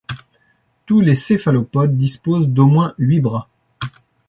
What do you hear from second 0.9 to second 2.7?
les céphalopodes disposent d'au